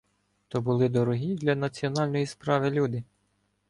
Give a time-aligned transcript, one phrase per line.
[0.47, 3.03] То були дорогі для національної справи люди.